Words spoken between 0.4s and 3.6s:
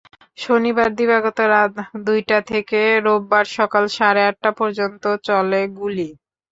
শনিবার দিবাগত রাত দুইটা থেকে রোববার